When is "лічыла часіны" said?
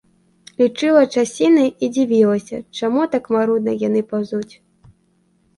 0.61-1.65